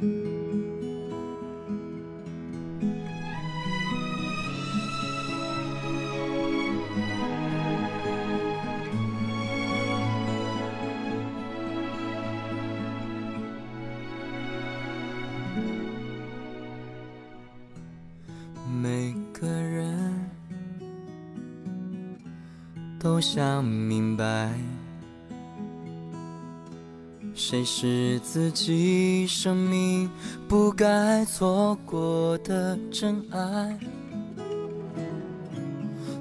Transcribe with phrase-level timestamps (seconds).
[0.00, 0.06] 每
[19.32, 20.30] 个人
[23.00, 24.52] 都想明白
[27.38, 30.10] 谁是自己生命
[30.48, 33.78] 不该错过的真爱。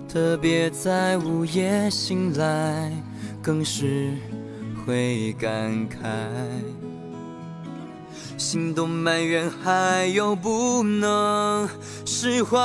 [0.07, 2.91] 特别在午夜醒来，
[3.41, 4.13] 更是
[4.85, 5.97] 会感慨，
[8.37, 11.67] 心动埋怨还有不能
[12.05, 12.55] 释怀，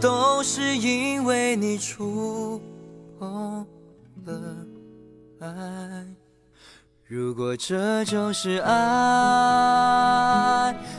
[0.00, 2.60] 都是因为你触
[3.20, 3.64] 碰
[5.42, 5.48] 爱。
[7.08, 8.72] 如果这就是爱，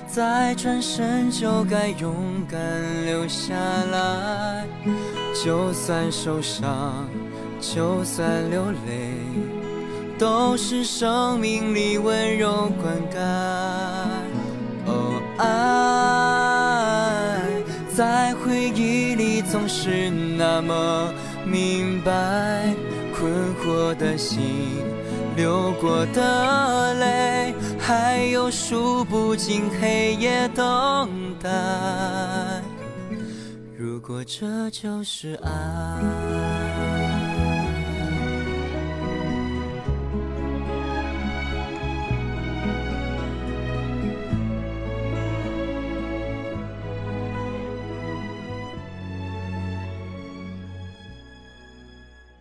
[0.05, 2.13] 再转身就该勇
[2.49, 2.59] 敢
[3.05, 4.67] 留下来。
[5.43, 7.07] 就算受伤，
[7.59, 9.13] 就算流泪，
[10.19, 13.17] 都是生命里温柔灌溉。
[14.85, 15.47] 哦，爱
[17.95, 21.11] 在回忆里总是那么
[21.45, 22.75] 明白，
[23.23, 24.41] 困惑的心。
[25.37, 31.09] 流过的泪，还有数不尽黑夜等
[31.41, 31.49] 待。
[33.77, 36.62] 如果这就是爱。